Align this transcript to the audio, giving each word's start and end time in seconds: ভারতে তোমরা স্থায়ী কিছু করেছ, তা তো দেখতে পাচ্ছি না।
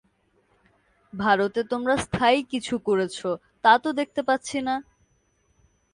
ভারতে 1.13 1.61
তোমরা 1.63 1.95
স্থায়ী 1.97 2.39
কিছু 2.43 2.75
করেছ, 2.79 3.17
তা 3.63 3.73
তো 3.83 3.89
দেখতে 3.93 4.21
পাচ্ছি 4.23 4.57
না। 4.61 4.75